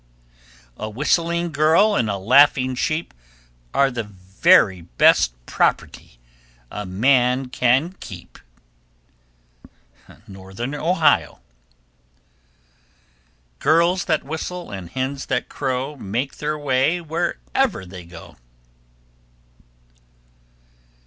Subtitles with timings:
[0.77, 0.89] 1337.
[0.89, 3.13] A whistling girl and a laughing sheep,
[3.71, 6.17] Are the very best property
[6.71, 8.39] a man can keep.
[10.27, 11.33] Northern Ohio.
[13.59, 13.59] 1338.
[13.59, 18.37] Girls that whistle and hens that crow Make their way wherever they go.